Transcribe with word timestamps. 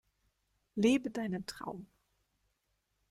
Lebe 0.73 1.11
deinen 1.11 1.45
Traum! 1.45 1.85